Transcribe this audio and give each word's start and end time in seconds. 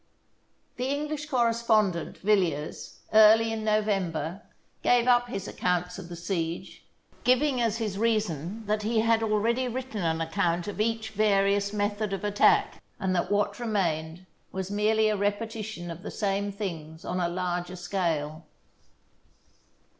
The 0.77 0.87
English 0.87 1.27
correspondent, 1.27 2.17
Villiers, 2.17 3.01
early 3.13 3.51
in 3.53 3.63
November, 3.63 4.41
gave 4.81 5.07
up 5.07 5.27
his 5.27 5.47
accounts 5.47 5.99
of 5.99 6.09
the 6.09 6.15
siege, 6.15 6.83
giv 7.23 7.43
ing 7.43 7.61
as 7.61 7.77
his 7.77 7.99
reason 7.99 8.65
that 8.65 8.81
he 8.81 9.01
had 9.01 9.21
already 9.21 9.67
written 9.67 10.01
an 10.01 10.19
account 10.19 10.67
of 10.67 10.81
each 10.81 11.11
various 11.11 11.71
method 11.71 12.13
of 12.13 12.23
attack, 12.23 12.81
and 12.99 13.15
that 13.15 13.31
what 13.31 13.59
remained 13.59 14.25
was 14.51 14.71
merely 14.71 15.07
a 15.07 15.15
repetition 15.15 15.91
of 15.91 16.01
the 16.01 16.09
same 16.09 16.51
things 16.51 17.05
on 17.05 17.19
a 17.19 17.29
larger 17.29 17.75
scale. 17.75 18.41